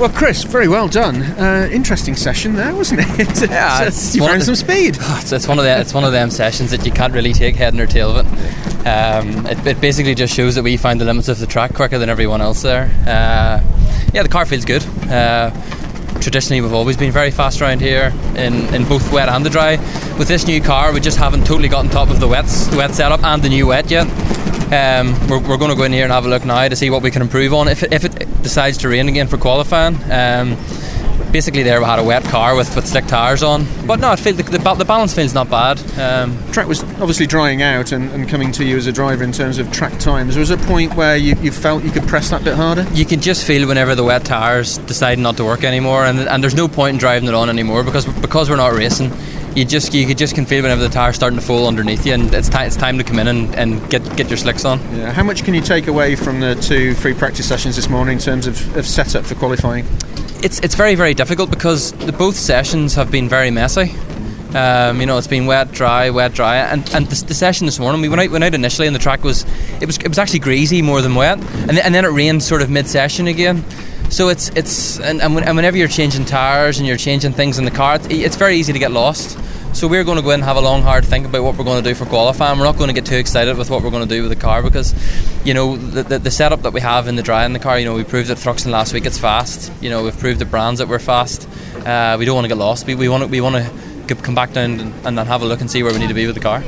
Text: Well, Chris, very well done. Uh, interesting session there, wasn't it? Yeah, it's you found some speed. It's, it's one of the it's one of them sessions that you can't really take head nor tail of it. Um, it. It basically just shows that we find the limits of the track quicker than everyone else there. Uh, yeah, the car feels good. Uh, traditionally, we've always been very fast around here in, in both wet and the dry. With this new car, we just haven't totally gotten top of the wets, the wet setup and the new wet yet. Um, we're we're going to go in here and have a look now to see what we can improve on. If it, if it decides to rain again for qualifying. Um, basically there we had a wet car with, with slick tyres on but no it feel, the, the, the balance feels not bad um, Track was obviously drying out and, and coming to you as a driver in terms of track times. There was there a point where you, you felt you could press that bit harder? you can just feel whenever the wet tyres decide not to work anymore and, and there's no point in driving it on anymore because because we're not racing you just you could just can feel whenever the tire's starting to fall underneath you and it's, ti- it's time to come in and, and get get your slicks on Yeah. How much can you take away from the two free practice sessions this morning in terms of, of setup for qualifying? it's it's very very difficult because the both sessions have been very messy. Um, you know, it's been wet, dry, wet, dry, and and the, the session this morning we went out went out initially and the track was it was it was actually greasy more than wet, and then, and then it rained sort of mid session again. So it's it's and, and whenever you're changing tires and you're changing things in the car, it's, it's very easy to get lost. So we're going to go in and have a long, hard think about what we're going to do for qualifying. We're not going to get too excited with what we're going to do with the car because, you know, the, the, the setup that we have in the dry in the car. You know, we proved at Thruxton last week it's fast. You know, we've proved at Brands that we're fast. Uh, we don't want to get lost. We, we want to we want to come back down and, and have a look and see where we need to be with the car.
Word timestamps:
Well, 0.00 0.08
Chris, 0.08 0.44
very 0.44 0.66
well 0.66 0.88
done. 0.88 1.20
Uh, 1.20 1.68
interesting 1.70 2.16
session 2.16 2.54
there, 2.54 2.74
wasn't 2.74 3.00
it? 3.02 3.50
Yeah, 3.50 3.84
it's 3.84 4.16
you 4.16 4.24
found 4.24 4.42
some 4.42 4.54
speed. 4.54 4.96
It's, 5.00 5.30
it's 5.30 5.46
one 5.46 5.58
of 5.58 5.64
the 5.64 5.78
it's 5.78 5.92
one 5.92 6.04
of 6.04 6.12
them 6.12 6.30
sessions 6.30 6.70
that 6.70 6.86
you 6.86 6.90
can't 6.90 7.12
really 7.12 7.34
take 7.34 7.54
head 7.54 7.74
nor 7.74 7.84
tail 7.84 8.16
of 8.16 8.24
it. 8.24 8.86
Um, 8.86 9.44
it. 9.44 9.66
It 9.66 9.80
basically 9.82 10.14
just 10.14 10.34
shows 10.34 10.54
that 10.54 10.62
we 10.62 10.78
find 10.78 11.02
the 11.02 11.04
limits 11.04 11.28
of 11.28 11.38
the 11.38 11.46
track 11.46 11.74
quicker 11.74 11.98
than 11.98 12.08
everyone 12.08 12.40
else 12.40 12.62
there. 12.62 12.84
Uh, 13.06 13.60
yeah, 14.14 14.22
the 14.22 14.30
car 14.30 14.46
feels 14.46 14.64
good. 14.64 14.82
Uh, 15.10 15.50
traditionally, 16.22 16.62
we've 16.62 16.72
always 16.72 16.96
been 16.96 17.12
very 17.12 17.30
fast 17.30 17.60
around 17.60 17.82
here 17.82 18.10
in, 18.36 18.74
in 18.74 18.88
both 18.88 19.12
wet 19.12 19.28
and 19.28 19.44
the 19.44 19.50
dry. 19.50 19.76
With 20.18 20.28
this 20.28 20.46
new 20.46 20.62
car, 20.62 20.94
we 20.94 21.00
just 21.00 21.18
haven't 21.18 21.46
totally 21.46 21.68
gotten 21.68 21.90
top 21.90 22.08
of 22.08 22.20
the 22.20 22.28
wets, 22.28 22.68
the 22.68 22.78
wet 22.78 22.94
setup 22.94 23.22
and 23.22 23.42
the 23.42 23.50
new 23.50 23.66
wet 23.66 23.90
yet. 23.90 24.06
Um, 24.72 25.14
we're 25.28 25.40
we're 25.40 25.58
going 25.58 25.70
to 25.70 25.76
go 25.76 25.82
in 25.82 25.92
here 25.92 26.04
and 26.04 26.12
have 26.12 26.26
a 26.26 26.28
look 26.28 26.44
now 26.44 26.68
to 26.68 26.76
see 26.76 26.90
what 26.90 27.02
we 27.02 27.10
can 27.10 27.22
improve 27.22 27.52
on. 27.52 27.68
If 27.68 27.82
it, 27.82 27.92
if 27.92 28.04
it 28.04 28.42
decides 28.42 28.78
to 28.78 28.88
rain 28.88 29.08
again 29.08 29.26
for 29.26 29.36
qualifying. 29.36 29.96
Um, 30.10 30.56
basically 31.32 31.62
there 31.62 31.78
we 31.78 31.86
had 31.86 31.98
a 31.98 32.04
wet 32.04 32.24
car 32.24 32.56
with, 32.56 32.74
with 32.74 32.86
slick 32.86 33.06
tyres 33.06 33.42
on 33.42 33.66
but 33.86 34.00
no 34.00 34.12
it 34.12 34.18
feel, 34.18 34.32
the, 34.34 34.42
the, 34.42 34.58
the 34.74 34.84
balance 34.84 35.14
feels 35.14 35.32
not 35.32 35.48
bad 35.48 35.78
um, 35.98 36.36
Track 36.50 36.66
was 36.66 36.82
obviously 36.82 37.26
drying 37.26 37.62
out 37.62 37.92
and, 37.92 38.10
and 38.10 38.28
coming 38.28 38.50
to 38.52 38.64
you 38.64 38.76
as 38.76 38.86
a 38.86 38.92
driver 38.92 39.22
in 39.22 39.30
terms 39.32 39.58
of 39.58 39.70
track 39.70 39.96
times. 39.98 40.34
There 40.34 40.40
was 40.40 40.48
there 40.48 40.58
a 40.58 40.66
point 40.66 40.94
where 40.94 41.16
you, 41.16 41.36
you 41.36 41.52
felt 41.52 41.84
you 41.84 41.90
could 41.90 42.06
press 42.08 42.30
that 42.30 42.42
bit 42.42 42.54
harder? 42.54 42.86
you 42.92 43.04
can 43.04 43.20
just 43.20 43.46
feel 43.46 43.68
whenever 43.68 43.94
the 43.94 44.04
wet 44.04 44.24
tyres 44.24 44.78
decide 44.78 45.18
not 45.18 45.36
to 45.36 45.44
work 45.44 45.62
anymore 45.62 46.04
and, 46.04 46.18
and 46.18 46.42
there's 46.42 46.54
no 46.54 46.68
point 46.68 46.94
in 46.94 46.98
driving 46.98 47.28
it 47.28 47.34
on 47.34 47.48
anymore 47.48 47.84
because 47.84 48.06
because 48.20 48.50
we're 48.50 48.56
not 48.56 48.72
racing 48.72 49.10
you 49.54 49.64
just 49.64 49.92
you 49.94 50.06
could 50.06 50.18
just 50.18 50.34
can 50.34 50.46
feel 50.46 50.62
whenever 50.62 50.80
the 50.80 50.88
tire's 50.88 51.16
starting 51.16 51.38
to 51.38 51.44
fall 51.44 51.66
underneath 51.66 52.06
you 52.06 52.14
and 52.14 52.32
it's, 52.32 52.48
ti- 52.48 52.62
it's 52.62 52.76
time 52.76 52.98
to 52.98 53.04
come 53.04 53.18
in 53.18 53.26
and, 53.26 53.54
and 53.56 53.90
get 53.90 54.02
get 54.16 54.28
your 54.28 54.36
slicks 54.36 54.64
on 54.64 54.78
Yeah. 54.96 55.12
How 55.12 55.22
much 55.22 55.44
can 55.44 55.54
you 55.54 55.60
take 55.60 55.86
away 55.86 56.14
from 56.16 56.40
the 56.40 56.54
two 56.54 56.94
free 56.94 57.14
practice 57.14 57.48
sessions 57.48 57.76
this 57.76 57.88
morning 57.88 58.18
in 58.18 58.22
terms 58.22 58.46
of, 58.46 58.76
of 58.76 58.86
setup 58.86 59.24
for 59.24 59.34
qualifying? 59.34 59.84
it's 60.42 60.58
it's 60.60 60.74
very 60.74 60.94
very 60.94 61.14
difficult 61.14 61.50
because 61.50 61.92
the 61.92 62.12
both 62.12 62.36
sessions 62.36 62.94
have 62.94 63.10
been 63.10 63.28
very 63.28 63.50
messy. 63.50 63.94
Um, 64.54 65.00
you 65.00 65.06
know, 65.06 65.16
it's 65.16 65.28
been 65.28 65.46
wet, 65.46 65.70
dry, 65.70 66.10
wet, 66.10 66.32
dry, 66.32 66.56
and 66.56 66.88
and 66.94 67.06
the, 67.06 67.24
the 67.26 67.34
session 67.34 67.66
this 67.66 67.78
morning 67.78 68.00
we 68.00 68.08
went 68.08 68.20
out 68.22 68.30
went 68.30 68.42
out 68.42 68.54
initially 68.54 68.86
and 68.88 68.96
the 68.96 69.00
track 69.00 69.22
was 69.22 69.44
it 69.80 69.86
was 69.86 69.98
it 69.98 70.08
was 70.08 70.18
actually 70.18 70.40
greasy 70.40 70.82
more 70.82 71.02
than 71.02 71.14
wet, 71.14 71.38
and 71.38 71.70
then, 71.70 71.78
and 71.78 71.94
then 71.94 72.04
it 72.04 72.08
rained 72.08 72.42
sort 72.42 72.62
of 72.62 72.70
mid 72.70 72.88
session 72.88 73.26
again. 73.28 73.64
So 74.10 74.28
it's 74.28 74.48
it's 74.56 74.98
and, 74.98 75.20
and 75.20 75.34
whenever 75.34 75.76
you're 75.76 75.86
changing 75.88 76.24
tires 76.24 76.78
and 76.78 76.86
you're 76.88 76.96
changing 76.96 77.32
things 77.32 77.58
in 77.58 77.64
the 77.64 77.70
car, 77.70 77.96
it's, 77.96 78.06
it's 78.08 78.36
very 78.36 78.56
easy 78.56 78.72
to 78.72 78.78
get 78.78 78.90
lost. 78.90 79.38
So 79.72 79.88
we're 79.88 80.04
going 80.04 80.16
to 80.16 80.22
go 80.22 80.30
in 80.30 80.34
and 80.34 80.44
have 80.44 80.56
a 80.56 80.60
long, 80.60 80.82
hard 80.82 81.04
think 81.04 81.26
about 81.26 81.42
what 81.42 81.56
we're 81.56 81.64
going 81.64 81.82
to 81.82 81.88
do 81.88 81.94
for 81.94 82.04
qualifying. 82.04 82.58
We're 82.58 82.64
not 82.64 82.76
going 82.76 82.88
to 82.88 82.94
get 82.94 83.06
too 83.06 83.16
excited 83.16 83.56
with 83.56 83.70
what 83.70 83.82
we're 83.82 83.90
going 83.90 84.06
to 84.06 84.14
do 84.14 84.22
with 84.22 84.30
the 84.30 84.36
car 84.36 84.62
because, 84.62 84.94
you 85.44 85.54
know, 85.54 85.76
the, 85.76 86.02
the, 86.02 86.18
the 86.18 86.30
setup 86.30 86.62
that 86.62 86.72
we 86.72 86.80
have 86.80 87.08
in 87.08 87.16
the 87.16 87.22
dry 87.22 87.46
in 87.46 87.52
the 87.54 87.58
car. 87.58 87.78
You 87.78 87.86
know, 87.86 87.94
we 87.94 88.04
proved 88.04 88.30
at 88.30 88.36
Thruxton 88.36 88.72
last 88.72 88.92
week 88.92 89.06
it's 89.06 89.18
fast. 89.18 89.72
You 89.80 89.88
know, 89.88 90.02
we've 90.02 90.18
proved 90.18 90.42
at 90.42 90.50
Brands 90.50 90.80
that 90.80 90.88
we're 90.88 90.98
fast. 90.98 91.48
Uh, 91.86 92.16
we 92.18 92.26
don't 92.26 92.34
want 92.34 92.44
to 92.44 92.48
get 92.48 92.58
lost. 92.58 92.86
We, 92.86 92.94
we 92.94 93.08
want 93.08 93.22
to 93.22 93.28
we 93.28 93.40
want 93.40 93.64
to 93.64 94.14
come 94.16 94.34
back 94.34 94.52
down 94.52 94.80
and, 94.80 95.06
and 95.06 95.18
have 95.28 95.40
a 95.42 95.46
look 95.46 95.60
and 95.60 95.70
see 95.70 95.82
where 95.82 95.92
we 95.92 95.98
need 95.98 96.08
to 96.08 96.14
be 96.14 96.26
with 96.26 96.34
the 96.34 96.42
car. 96.42 96.62